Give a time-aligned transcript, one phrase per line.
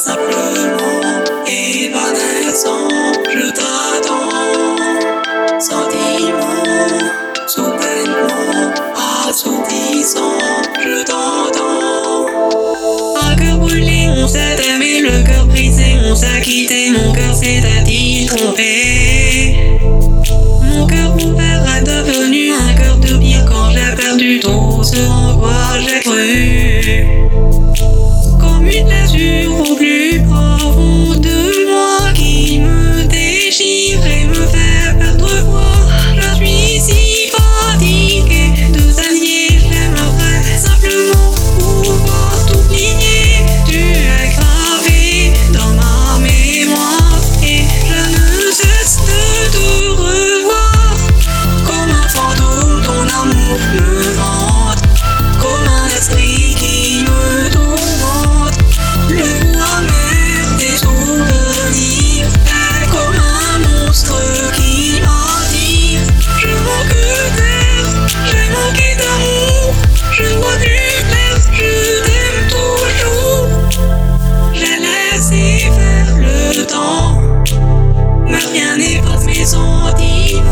[0.00, 2.88] simplement évanescent,
[3.30, 4.30] je t'attends.
[5.60, 6.96] Sentiment,
[7.46, 8.72] soudainement,
[9.28, 10.38] assourdissant,
[10.82, 12.26] je t'entends.
[13.28, 17.62] Un cœur brûlé, on s'est aimé, le cœur brisé, on s'est quitté, mon cœur s'est
[17.78, 19.19] à t'y tromper.
[76.56, 77.20] le temps.
[78.26, 80.42] Mais rien n'est votre maison vive.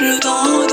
[0.00, 0.69] 日落。